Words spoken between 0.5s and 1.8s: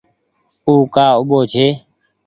او ڪآ اُوٻو ڇي۔